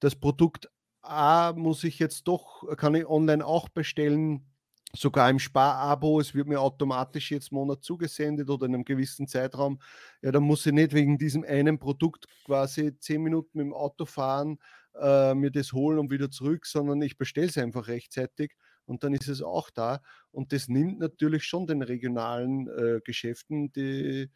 [0.00, 0.68] das Produkt
[1.02, 4.49] A muss ich jetzt doch, kann ich online auch bestellen,
[4.94, 9.80] sogar im Sparabo, es wird mir automatisch jetzt Monat zugesendet oder in einem gewissen Zeitraum.
[10.22, 14.04] Ja, dann muss ich nicht wegen diesem einen Produkt quasi zehn Minuten mit dem Auto
[14.04, 14.58] fahren,
[15.00, 18.52] äh, mir das holen und wieder zurück, sondern ich bestelle es einfach rechtzeitig
[18.86, 20.00] und dann ist es auch da.
[20.32, 24.30] Und das nimmt natürlich schon den regionalen äh, Geschäften die,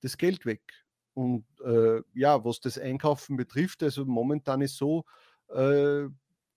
[0.00, 0.62] das Geld weg.
[1.14, 5.04] Und äh, ja, was das Einkaufen betrifft, also momentan ist so,
[5.48, 6.06] äh,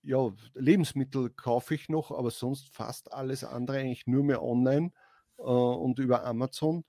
[0.03, 4.91] ja, Lebensmittel kaufe ich noch, aber sonst fast alles andere eigentlich nur mehr online
[5.37, 6.83] äh, und über Amazon.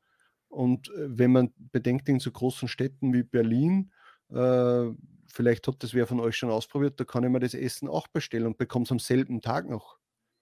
[0.49, 3.93] Und äh, wenn man bedenkt, in so großen Städten wie Berlin,
[4.31, 4.91] äh,
[5.29, 8.09] vielleicht hat das wer von euch schon ausprobiert, da kann ich mir das Essen auch
[8.09, 9.99] bestellen und bekomme es am selben Tag noch.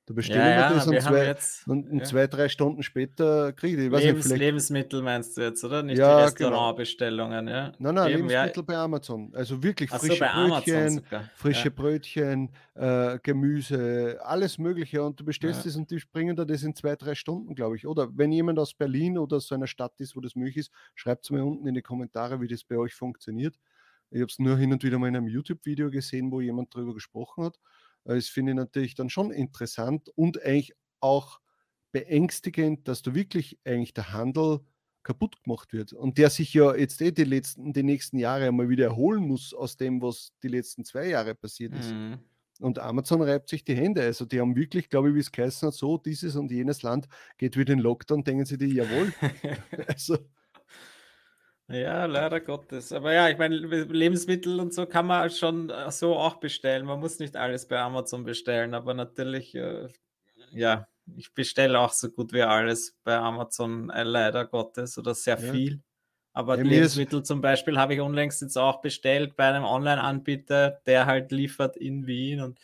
[0.06, 2.02] Da bestellen ja, wir das und, zwei, jetzt, und ja.
[2.02, 3.92] zwei, drei Stunden später kriege ich.
[3.92, 5.84] ich Lebens, nicht, Lebensmittel meinst du jetzt, oder?
[5.84, 6.48] Nicht ja, die genau.
[6.48, 7.56] Restaurantbestellungen, genau.
[7.56, 7.72] ja?
[7.78, 9.32] Nein, nein, Eben, Lebensmittel bei Amazon.
[9.32, 11.02] Also wirklich frische so, Brötchen,
[11.36, 15.04] frische Brötchen, äh, Gemüse, alles Mögliche.
[15.04, 17.86] Und du bestellst es und die springen da das in zwei, drei Stunden, glaube ich.
[17.86, 21.26] Oder wenn jemand aus Berlin oder so einer Stadt ist, wo das möglich ist, schreibt
[21.26, 23.54] es mir unten in die Kommentare, wie das bei euch funktioniert.
[24.10, 26.92] Ich habe es nur hin und wieder mal in einem YouTube-Video gesehen, wo jemand darüber
[26.92, 27.58] gesprochen hat.
[28.04, 31.40] Das finde ich natürlich dann schon interessant und eigentlich auch
[31.92, 34.60] beängstigend, dass da wirklich eigentlich der Handel
[35.02, 38.68] kaputt gemacht wird und der sich ja jetzt eh die letzten, die nächsten Jahre einmal
[38.68, 41.92] wieder erholen muss aus dem, was die letzten zwei Jahre passiert ist.
[41.92, 42.18] Mhm.
[42.60, 44.02] Und Amazon reibt sich die Hände.
[44.02, 47.08] Also die haben wirklich, glaube ich, wie es geheißen hat, so dieses und jenes Land
[47.36, 49.12] geht wieder in Lockdown, denken sie die, jawohl.
[49.88, 50.18] also
[51.68, 52.92] ja, leider Gottes.
[52.92, 56.86] Aber ja, ich meine, Lebensmittel und so kann man schon äh, so auch bestellen.
[56.86, 59.88] Man muss nicht alles bei Amazon bestellen, aber natürlich, äh,
[60.50, 65.38] ja, ich bestelle auch so gut wie alles bei Amazon, äh, leider Gottes, oder sehr
[65.38, 65.52] ja.
[65.52, 65.82] viel.
[66.34, 71.06] Aber ja, Lebensmittel zum Beispiel habe ich unlängst jetzt auch bestellt bei einem Online-Anbieter, der
[71.06, 72.58] halt liefert in Wien und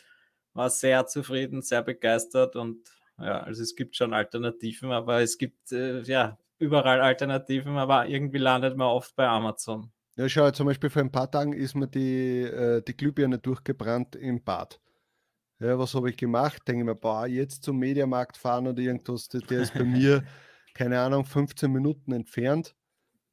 [0.54, 2.78] war sehr zufrieden, sehr begeistert und
[3.18, 8.38] ja, also es gibt schon Alternativen, aber es gibt äh, ja überall Alternativen, aber irgendwie
[8.38, 9.90] landet man oft bei Amazon.
[10.16, 14.16] Ja, schau, zum Beispiel vor ein paar Tagen ist mir die, äh, die Glühbirne durchgebrannt
[14.16, 14.80] im Bad.
[15.60, 16.62] Ja, was habe ich gemacht?
[16.66, 20.24] Denke ich mir, boah, jetzt zum Mediamarkt fahren oder irgendwas, der, der ist bei mir,
[20.74, 22.74] keine Ahnung, 15 Minuten entfernt.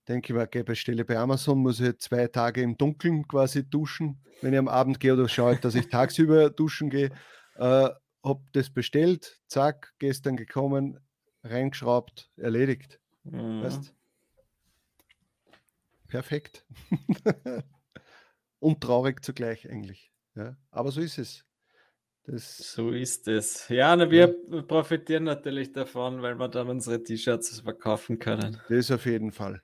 [0.08, 4.22] Denke ich mir, okay, bestelle bei Amazon, muss ich zwei Tage im Dunkeln quasi duschen,
[4.42, 7.12] wenn ich am Abend gehe oder schaue, dass ich tagsüber duschen gehe.
[7.56, 7.90] Äh,
[8.24, 11.00] hab das bestellt, zack, gestern gekommen,
[11.44, 13.00] reingeschraubt, erledigt.
[13.26, 13.64] Mhm.
[13.64, 13.94] Weißt?
[16.08, 16.66] Perfekt.
[18.60, 20.12] Und traurig zugleich eigentlich.
[20.36, 21.46] Ja, aber so ist es.
[22.28, 23.70] Das, so ist es.
[23.70, 24.62] Ja, na, wir ja.
[24.64, 28.60] profitieren natürlich davon, weil wir dann unsere T-Shirts verkaufen können.
[28.68, 29.62] Das auf jeden Fall.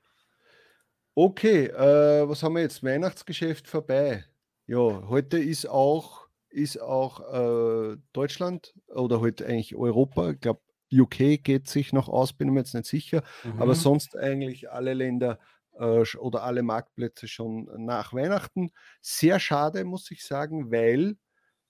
[1.15, 2.83] Okay, äh, was haben wir jetzt?
[2.83, 4.25] Weihnachtsgeschäft vorbei.
[4.67, 10.31] Ja, heute ist auch, ist auch äh, Deutschland oder heute eigentlich Europa.
[10.31, 13.61] Ich glaube, UK geht sich noch aus, bin mir jetzt nicht sicher, mhm.
[13.61, 15.39] aber sonst eigentlich alle Länder
[15.73, 18.71] äh, oder alle Marktplätze schon nach Weihnachten.
[19.01, 21.15] Sehr schade, muss ich sagen, weil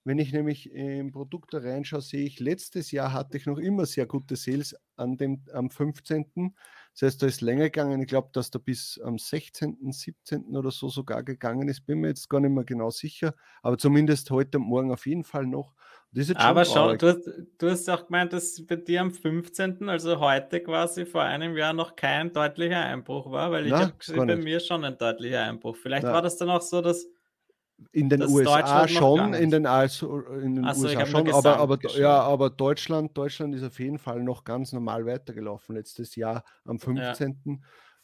[0.04, 3.86] wenn ich nämlich im Produkt da reinschaue, sehe ich, letztes Jahr hatte ich noch immer
[3.86, 6.56] sehr gute Sales an dem, am 15.
[6.94, 8.02] Das heißt, da ist länger gegangen.
[8.02, 10.58] Ich glaube, dass da bis am 16., 17.
[10.58, 11.86] oder so sogar gegangen ist.
[11.86, 13.34] Bin mir jetzt gar nicht mehr genau sicher.
[13.62, 15.76] Aber zumindest heute und morgen auf jeden Fall noch.
[16.34, 20.62] Aber schau, du hast, du hast auch gemeint, dass bei dir am 15., also heute
[20.62, 24.84] quasi vor einem Jahr noch kein deutlicher Einbruch war, weil ich habe bei mir schon
[24.84, 25.78] ein deutlicher Einbruch.
[25.78, 26.12] Vielleicht Na.
[26.12, 27.08] war das dann auch so, dass
[27.92, 32.22] in den USA schon, in den, also in den so, USA schon, aber, aber, ja,
[32.22, 37.40] aber Deutschland, Deutschland ist auf jeden Fall noch ganz normal weitergelaufen letztes Jahr am 15.
[37.46, 37.54] Ja.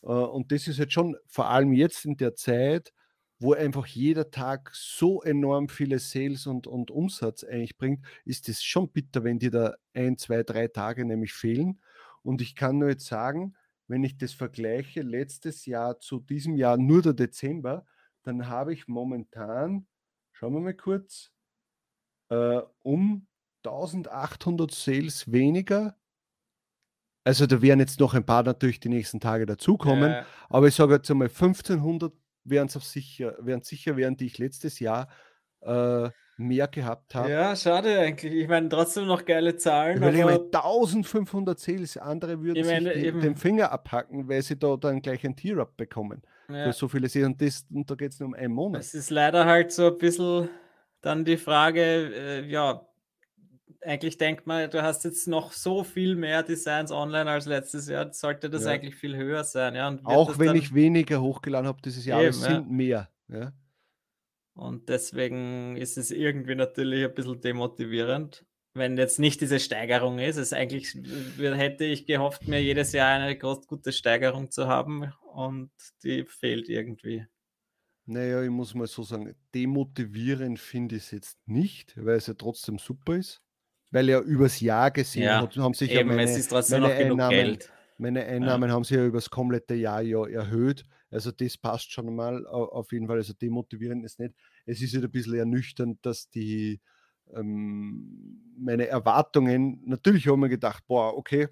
[0.03, 2.93] Äh, und das ist jetzt schon, vor allem jetzt in der Zeit,
[3.39, 8.63] wo einfach jeder Tag so enorm viele Sales und, und Umsatz eigentlich bringt, ist es
[8.63, 11.79] schon bitter, wenn dir da ein, zwei, drei Tage nämlich fehlen.
[12.23, 13.55] Und ich kann nur jetzt sagen,
[13.87, 17.85] wenn ich das vergleiche, letztes Jahr zu diesem Jahr nur der Dezember,
[18.27, 19.87] dann habe ich momentan,
[20.33, 21.31] schauen wir mal kurz,
[22.29, 23.27] äh, um
[23.65, 25.97] 1800 Sales weniger.
[27.23, 30.25] Also da werden jetzt noch ein paar natürlich die nächsten Tage dazukommen, ja.
[30.49, 32.13] aber ich sage jetzt einmal 1500
[32.43, 35.09] wären es sicher, wären sicher wären, die ich letztes Jahr
[35.61, 37.31] äh, mehr gehabt habe.
[37.31, 38.33] Ja, schade eigentlich.
[38.33, 39.97] Ich meine, trotzdem noch geile Zahlen.
[39.97, 44.41] Überlege aber mal, 1500 Sales, andere würden Ich meine, sich die, den Finger abhacken, weil
[44.41, 46.21] sie da dann gleich ein Tier-Up bekommen.
[46.49, 47.27] Ja, Für so viele Sales.
[47.27, 48.81] Und, das, und da geht es nur um einen Monat.
[48.81, 50.49] es ist leider halt so ein bisschen
[51.01, 52.85] dann die Frage, äh, ja,
[53.81, 58.11] eigentlich denkt man, du hast jetzt noch so viel mehr Designs online als letztes Jahr,
[58.11, 58.71] sollte das Ja.
[58.71, 59.75] eigentlich viel höher sein.
[59.75, 62.55] Ja, Auch wenn ich weniger hochgeladen habe dieses Jahr, aber es Eben, ja.
[62.59, 63.09] sind mehr.
[63.29, 63.53] Ja.
[64.55, 70.37] Und deswegen ist es irgendwie natürlich ein bisschen demotivierend, wenn jetzt nicht diese Steigerung ist.
[70.37, 75.13] Es eigentlich w- hätte ich gehofft, mir jedes Jahr eine groß gute Steigerung zu haben
[75.37, 75.71] und
[76.03, 77.27] die fehlt irgendwie.
[78.05, 82.35] Naja, ich muss mal so sagen, demotivierend finde ich es jetzt nicht, weil es ja
[82.35, 83.41] trotzdem super ist.
[83.91, 86.79] Weil ja übers Jahr gesehen Ja, hat, haben sich ja Eben, meine, es ist trotzdem
[86.79, 87.73] meine noch genug Einnahmen, Geld.
[87.97, 90.85] meine Einnahmen haben sich ja übers komplette Jahr ja erhöht.
[91.09, 93.17] Also das passt schon mal au- auf jeden Fall.
[93.17, 94.35] Also demotivierend ist nicht.
[94.65, 96.81] Es ist halt ein bisschen ernüchternd, dass die
[97.33, 101.47] ähm, meine Erwartungen, natürlich haben wir gedacht, boah, okay,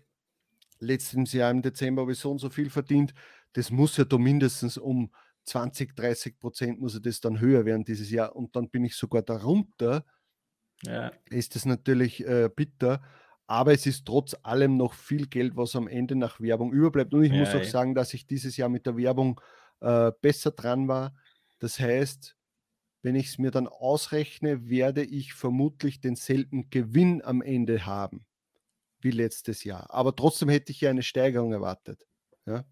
[0.80, 3.14] letztes Jahr im Dezember habe ich so und so viel verdient.
[3.56, 5.14] Das muss ja da mindestens um
[5.46, 8.36] 20, 30 Prozent muss ja das dann höher werden dieses Jahr.
[8.36, 10.06] Und dann bin ich sogar darunter
[10.84, 13.02] Ja, ist es natürlich äh, bitter,
[13.48, 17.14] aber es ist trotz allem noch viel Geld, was am Ende nach Werbung überbleibt.
[17.14, 17.66] Und ich muss Ja, auch eh.
[17.66, 19.40] sagen, dass ich dieses Jahr mit der Werbung
[19.82, 21.16] äh, besser dran war.
[21.60, 22.36] Das heißt,
[23.04, 28.26] wenn ich es mir dann ausrechne, werde ich vermutlich denselben Gewinn am Ende haben
[29.02, 29.92] wie letztes Jahr.
[29.94, 32.08] Aber trotzdem hätte ich ja eine Steigerung erwartet.
[32.48, 32.66] Ja?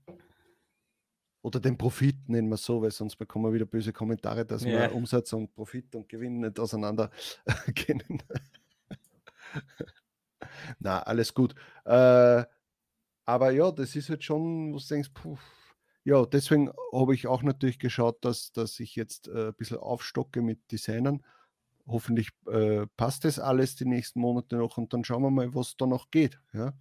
[1.44, 4.70] Oder den Profit nennen wir so, weil sonst bekommen wir wieder böse Kommentare, dass Ja.
[4.90, 7.12] wir Umsatz und Profit und Gewinn nicht auseinander
[7.76, 8.24] kennen.
[10.80, 11.54] Na, alles gut.
[11.86, 12.44] Äh,
[13.26, 15.38] aber ja, das ist halt schon, wo du denkst, puh,
[16.06, 20.42] ja, deswegen habe ich auch natürlich geschaut, dass, dass ich jetzt äh, ein bisschen aufstocke
[20.42, 21.24] mit Designern.
[21.88, 25.76] Hoffentlich äh, passt das alles die nächsten Monate noch und dann schauen wir mal, was
[25.78, 26.40] da noch geht.
[26.54, 26.74] Ja,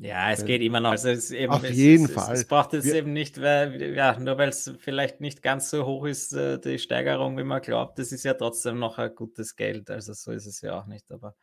[0.00, 0.90] ja es geht immer noch.
[0.90, 2.34] Also es ist eben, Auf es, jeden es, Fall.
[2.34, 5.70] Es, es braucht jetzt Wir- eben nicht, weil, ja, nur weil es vielleicht nicht ganz
[5.70, 9.14] so hoch ist, äh, die Steigerung, wie man glaubt, das ist ja trotzdem noch ein
[9.14, 9.90] gutes Geld.
[9.90, 11.10] Also so ist es ja auch nicht.
[11.12, 11.34] Aber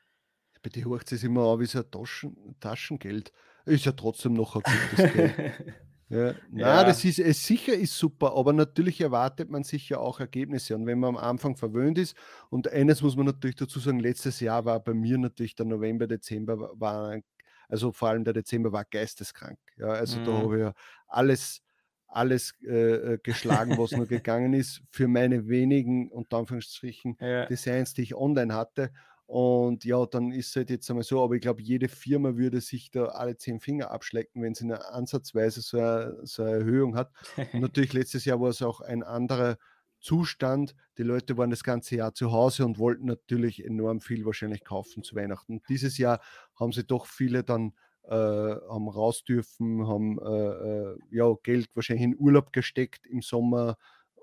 [0.61, 3.31] bei die hocht es immer an wie so ein Taschen, Taschengeld.
[3.65, 5.33] Ist ja trotzdem noch ein gutes Geld.
[6.09, 6.83] Ja, na, Ja.
[6.85, 10.73] das ist es sicher ist super, aber natürlich erwartet man sich ja auch Ergebnisse.
[10.73, 12.15] Und wenn man am Anfang verwöhnt ist,
[12.49, 16.07] und eines muss man natürlich dazu sagen, letztes Jahr war bei mir natürlich der November,
[16.07, 17.23] Dezember wa- war, ein-
[17.67, 19.59] also vor allem der Dezember war geisteskrank.
[19.77, 20.43] Ja, also da Mhm.
[20.43, 20.73] habe ich ja
[21.07, 21.61] alles,
[22.07, 27.93] alles äh, äh, geschlagen, was nur gegangen ist, für meine wenigen, unter Anführungsstrichen, ja, Designs,
[27.93, 28.91] die ich online hatte.
[29.25, 32.61] Und ja, dann ist es halt jetzt einmal so, aber ich glaube, jede Firma würde
[32.61, 36.95] sich da alle zehn Finger abschlecken, wenn sie eine ansatzweise so eine, so eine Erhöhung
[36.95, 37.11] hat.
[37.51, 39.57] Und natürlich letztes Jahr war es auch ein anderer
[39.99, 40.75] Zustand.
[40.97, 45.03] Die Leute waren das ganze Jahr zu Hause und wollten natürlich enorm viel wahrscheinlich kaufen
[45.03, 45.61] zu Weihnachten.
[45.69, 46.21] Dieses Jahr
[46.55, 52.05] haben sie doch viele dann äh, haben raus dürfen, haben äh, äh, ja, Geld wahrscheinlich
[52.05, 53.77] in Urlaub gesteckt im Sommer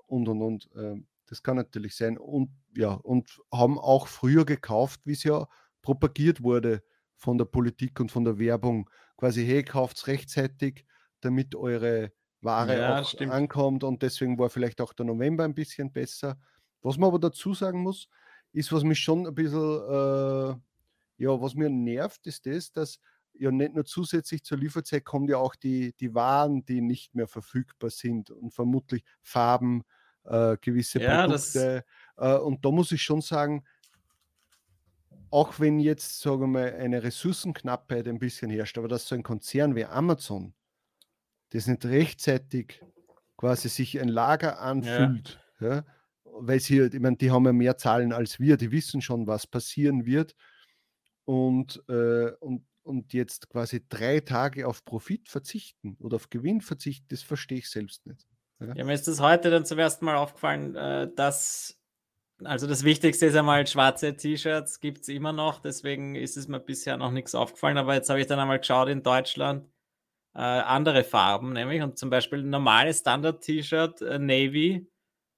[0.07, 0.69] und und und.
[0.75, 2.17] ähm, das kann natürlich sein.
[2.17, 5.47] Und ja, und haben auch früher gekauft, wie es ja
[5.81, 6.83] propagiert wurde
[7.17, 8.89] von der Politik und von der Werbung.
[9.17, 10.85] Quasi, hey, kauft rechtzeitig,
[11.21, 12.11] damit eure
[12.45, 13.31] Ware Ja, auch stimmt.
[13.31, 13.83] ankommt.
[13.83, 16.37] Und deswegen war vielleicht auch der November ein bisschen besser.
[16.83, 18.09] Was man aber dazu sagen muss,
[18.53, 20.55] ist, was mich schon ein bisschen, äh,
[21.17, 22.99] ja, was mir nervt, ist das, dass
[23.33, 27.27] ja nicht nur zusätzlich zur Lieferzeit kommen ja auch die, die Waren, die nicht mehr
[27.27, 29.83] verfügbar sind und vermutlich Farben,
[30.25, 31.83] äh, gewisse Ja, Produkte.
[32.17, 33.65] Äh, und da muss ich schon sagen,
[35.29, 39.21] auch wenn jetzt, sagen wir mal, eine Ressourcenknappheit ein bisschen herrscht, aber dass so ein
[39.23, 40.54] Konzern wie Amazon
[41.51, 42.81] das nicht rechtzeitig
[43.37, 45.85] quasi sich ein Lager anfüllt, ja.
[46.23, 49.27] weil sie, halt- ich meine, die haben ja mehr Zahlen als wir, die wissen schon,
[49.27, 50.35] was passieren wird
[51.25, 57.07] und, äh, und, und jetzt quasi drei Tage auf Profit verzichten oder auf Gewinn verzichten,
[57.09, 58.25] das verstehe ich selbst nicht.
[58.59, 61.77] Ja, mir ist das heute dann zum ersten Mal aufgefallen, äh, dass,
[62.43, 66.61] also das Wichtigste ist einmal, schwarze T-Shirts gibt es immer noch, deswegen ist es mir
[66.61, 69.69] bisher noch nichts aufgefallen, aber jetzt habe ich dann einmal geschaut in Deutschland,
[70.35, 74.87] äh, andere Farben nämlich und zum Beispiel ein normales Standard-T-Shirt, äh, Navy,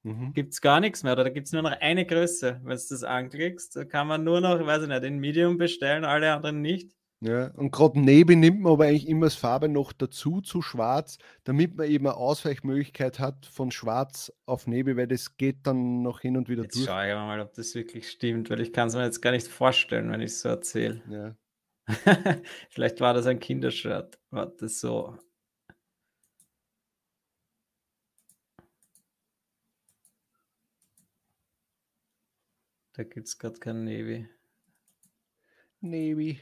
[0.04, 0.32] Mhm.
[0.34, 2.62] gibt es gar nichts mehr oder da gibt es nur noch eine Größe.
[2.64, 6.06] Wenn du das anklickst, da kann man nur noch, weiß ich nicht, in Medium bestellen,
[6.06, 6.94] alle anderen nicht.
[7.20, 11.18] Ja, und gerade Navy nimmt man aber eigentlich immer als Farbe noch dazu zu schwarz,
[11.44, 16.22] damit man eben eine Ausweichmöglichkeit hat von schwarz auf Navy, weil das geht dann noch
[16.22, 16.86] hin und wieder Jetzt durch.
[16.86, 19.48] schaue ich mal, ob das wirklich stimmt, weil ich kann es mir jetzt gar nicht
[19.48, 21.02] vorstellen, wenn ich es so erzähle.
[21.10, 21.36] Ja.
[22.70, 24.20] Vielleicht war das ein Kindershirt.
[24.30, 25.18] Warte, so.
[32.94, 34.28] Da gibt es gerade kein Navy.
[35.82, 36.40] Navy.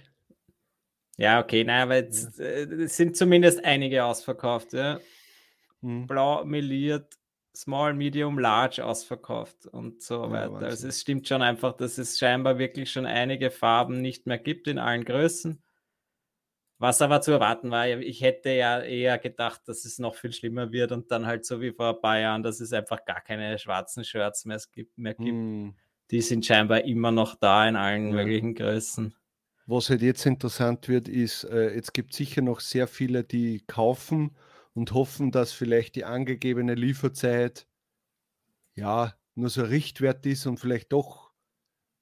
[1.18, 4.74] Ja, okay, nein, aber jetzt äh, es sind zumindest einige ausverkauft.
[4.74, 5.00] Ja.
[5.82, 6.08] Hm.
[6.08, 7.14] Blau, meliert,
[7.56, 10.52] Small, Medium, Large ausverkauft und so Ja, weiter.
[10.54, 10.70] Wahnsinn.
[10.70, 14.68] Also es stimmt schon einfach, dass es scheinbar wirklich schon einige Farben nicht mehr gibt
[14.68, 15.62] in allen Größen.
[16.78, 20.74] Was aber zu erwarten war, ich hätte ja eher gedacht, dass es noch viel schlimmer
[20.74, 23.58] wird und dann halt so wie vor ein paar Jahren, dass es einfach gar keine
[23.58, 24.98] schwarzen Shirts mehr gibt.
[24.98, 25.30] Mehr gibt.
[25.30, 25.74] Hm.
[26.12, 28.14] Die sind scheinbar immer noch da in allen Ja.
[28.14, 29.16] möglichen Größen.
[29.68, 34.36] Was halt jetzt interessant wird, ist, äh, jetzt gibt sicher noch sehr viele, die kaufen
[34.76, 37.66] und hoffen, dass vielleicht die angegebene Lieferzeit
[38.76, 41.32] ja nur so ein Richtwert ist und vielleicht doch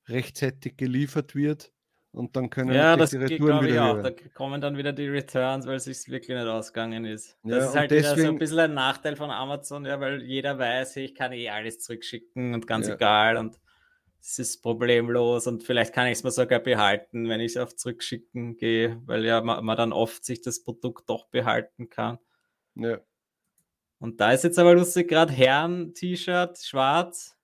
[0.07, 1.71] rechtzeitig geliefert wird
[2.11, 3.95] und dann können Ja, das die Retouren ich wieder auch.
[3.95, 7.37] höher Da kommen dann wieder die Returns, weil es sich wirklich nicht ausgegangen ist.
[7.43, 9.99] Ja, Das ist und halt wieder so ein deswegen- bisschen ein Nachteil von Amazon, ja,
[9.99, 12.95] weil jeder weiß, ich kann eh alles zurückschicken und ganz Ja.
[12.95, 13.59] egal und
[14.19, 17.75] es ist problemlos und vielleicht kann ich es mir sogar behalten, wenn ich es auf
[17.75, 22.19] Zurückschicken gehe, weil ja man, man dann oft sich das Produkt doch behalten kann.
[22.75, 22.99] Ja.
[23.99, 27.37] Und da ist jetzt aber lustig, gerade Herren-T-Shirt, schwarz.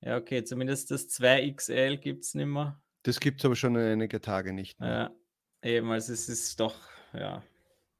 [0.00, 2.80] Ja, okay, zumindest das 2XL gibt es nicht mehr.
[3.04, 5.14] Das gibt es aber schon einige Tage nicht mehr.
[5.62, 6.76] Ja, eben, also es ist doch,
[7.12, 7.42] ja.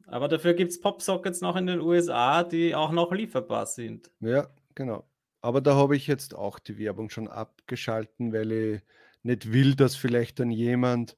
[0.06, 4.10] Aber dafür gibt es Popsockets noch in den USA, die auch noch lieferbar sind.
[4.20, 5.08] Ja, genau.
[5.40, 8.82] Aber da habe ich jetzt auch die Werbung schon abgeschalten, weil ich
[9.22, 11.16] nicht will, dass vielleicht dann jemand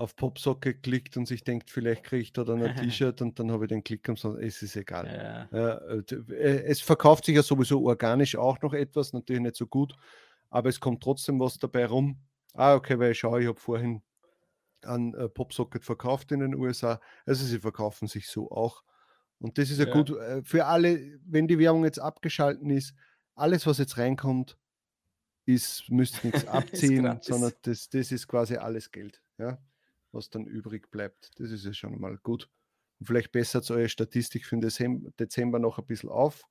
[0.00, 3.50] auf Popsocket klickt und sich denkt, vielleicht kriege ich da dann ein T-Shirt und dann
[3.52, 4.42] habe ich den Klick umsonst.
[4.42, 5.48] Es ist egal.
[5.52, 9.66] Ja, Ja, äh, es verkauft sich ja sowieso organisch auch noch etwas, natürlich nicht so
[9.66, 9.94] gut,
[10.48, 12.18] aber es kommt trotzdem was dabei rum.
[12.54, 14.02] Ah, okay, weil ich schaue, ich habe vorhin
[14.82, 17.00] an äh, Popsocket verkauft in den USA.
[17.26, 18.82] Also sie verkaufen sich so auch.
[19.38, 19.92] Und das ist ja, Ja.
[19.92, 22.94] gut äh, für alle, wenn die Werbung jetzt abgeschalten ist,
[23.34, 24.58] alles, was jetzt reinkommt,
[25.46, 29.58] ist, müsst nichts abziehen, sondern das, das ist quasi alles Geld, ja,
[30.12, 31.38] was dann übrig bleibt.
[31.38, 32.48] Das ist ja schon mal gut.
[32.98, 36.44] Und vielleicht bessert eure Statistik für den Dezember, noch ein bisschen auf.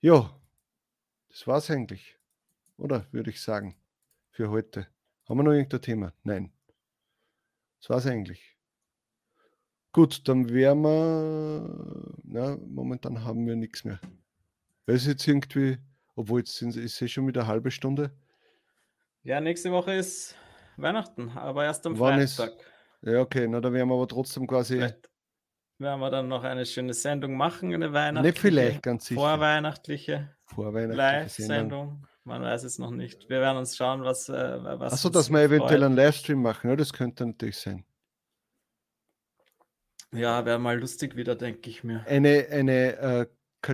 [0.00, 0.40] Ja,
[1.28, 2.18] das war's eigentlich.
[2.76, 3.76] Oder würde ich sagen,
[4.30, 4.86] für heute.
[5.28, 6.14] Haben wir noch irgendein Thema?
[6.22, 6.52] Nein.
[7.80, 8.56] Das war's eigentlich.
[9.92, 12.14] Gut, dann wären wir.
[12.22, 14.00] Na, momentan haben wir nichts mehr.
[14.86, 15.78] Weil es jetzt irgendwie,
[16.14, 18.16] obwohl jetzt sind, ist es schon wieder eine halbe Stunde.
[19.22, 20.34] ja, nächste Woche ist
[20.82, 22.54] Weihnachten, aber erst am Wann ist- Freitag.
[23.02, 24.74] Ja, okay, na, da werden wir aber trotzdem quasi.
[24.76, 25.08] Vielleicht
[25.78, 29.20] werden wir dann noch eine schöne Sendung machen, eine Nicht weihnachtliche, vielleicht, ganz sicher.
[29.20, 31.78] vorweihnachtliche Vorweihnachtliche Sendung.
[31.86, 32.06] Live-Sendung.
[32.24, 33.28] Man weiß es noch nicht.
[33.30, 35.82] Wir werden uns schauen, was, äh, was Achso, dass wir eventuell freut.
[35.86, 36.68] einen Livestream machen.
[36.70, 37.84] Ja, das könnte natürlich sein.
[40.12, 42.04] Ja, wäre mal lustig wieder, denke ich mir.
[42.06, 43.26] Eine, eine äh,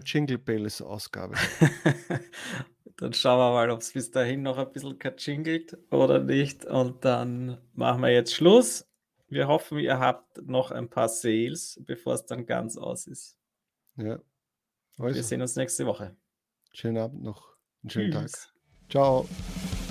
[0.04, 1.34] Jingle Bells Ausgabe.
[2.96, 6.64] dann schauen wir mal, ob es bis dahin noch ein bisschen katschingelt oder nicht.
[6.64, 8.86] Und dann machen wir jetzt Schluss.
[9.28, 13.36] Wir hoffen, ihr habt noch ein paar Sales, bevor es dann ganz aus ist.
[13.96, 14.20] Ja.
[14.96, 16.16] Wir Also, sehen uns nächste Woche.
[16.72, 17.56] schönen Abend noch.
[17.82, 18.26] Einen schönen Tag.
[18.26, 18.52] Tschüss.
[18.90, 19.28] Ciao.